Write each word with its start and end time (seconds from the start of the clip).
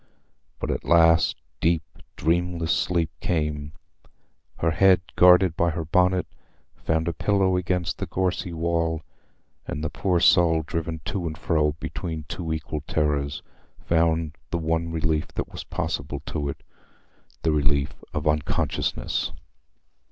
But 0.59 0.71
at 0.71 0.83
last 0.83 1.35
deep 1.59 1.83
dreamless 2.15 2.71
sleep 2.75 3.11
came; 3.19 3.73
her 4.57 4.71
head, 4.71 5.01
guarded 5.15 5.55
by 5.55 5.69
her 5.69 5.85
bonnet, 5.85 6.25
found 6.75 7.07
a 7.07 7.13
pillow 7.13 7.55
against 7.55 7.99
the 7.99 8.07
gorsy 8.07 8.51
wall, 8.51 9.03
and 9.67 9.83
the 9.83 9.91
poor 9.91 10.19
soul, 10.19 10.63
driven 10.63 11.01
to 11.05 11.27
and 11.27 11.37
fro 11.37 11.73
between 11.73 12.23
two 12.27 12.51
equal 12.51 12.81
terrors, 12.87 13.43
found 13.77 14.35
the 14.49 14.57
one 14.57 14.91
relief 14.91 15.27
that 15.35 15.51
was 15.53 15.63
possible 15.65 16.21
to 16.25 16.49
it—the 16.49 17.51
relief 17.51 17.93
of 18.11 18.27
unconsciousness. 18.27 19.31